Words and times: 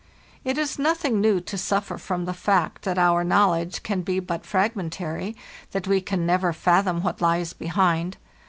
"Tt 0.43 0.57
is 0.57 0.79
nothing 0.79 1.21
new 1.21 1.39
to 1.41 1.59
suffer 1.59 1.95
from 1.95 2.25
the 2.25 2.33
fact 2.33 2.81
that 2.85 2.97
our 2.97 3.23
knowledge 3.23 3.83
can 3.83 4.01
be 4.01 4.19
but 4.19 4.47
fragmentary, 4.47 5.35
that 5.73 5.87
we 5.87 6.01
can 6.01 6.25
never 6.25 6.51
fathom 6.51 7.03
what 7.03 7.21
lies 7.21 7.53
behind. 7.53 8.17